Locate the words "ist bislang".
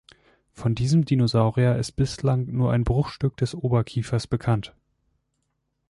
1.75-2.47